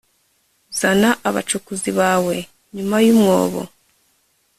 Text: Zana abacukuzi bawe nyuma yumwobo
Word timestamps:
Zana 0.79 1.09
abacukuzi 1.29 1.89
bawe 1.99 2.35
nyuma 2.75 2.95
yumwobo 3.05 3.61